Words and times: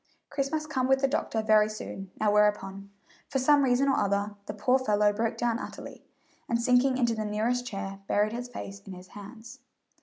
Chris 0.31 0.51
must 0.51 0.67
come 0.67 0.87
with 0.87 0.99
the 1.01 1.07
doctor 1.07 1.43
very 1.43 1.69
soon 1.69 2.09
now 2.19 2.31
whereupon, 2.31 2.89
for 3.29 3.37
some 3.37 3.61
reason 3.61 3.87
or 3.87 3.97
other, 3.99 4.33
the 4.47 4.51
poor 4.55 4.79
fellow 4.79 5.13
broke 5.13 5.37
down 5.37 5.59
utterly, 5.59 6.03
and 6.49 6.59
sinking 6.59 6.97
into 6.97 7.13
the 7.13 7.23
nearest 7.23 7.67
chair, 7.67 7.99
buried 8.07 8.33
his 8.33 8.47
face 8.49 8.79
in 8.87 8.93
his 8.93 9.09
hands. 9.09 9.59